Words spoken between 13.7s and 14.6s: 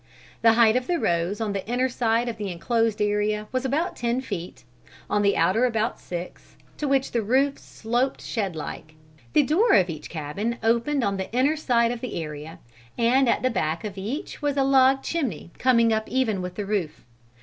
of each was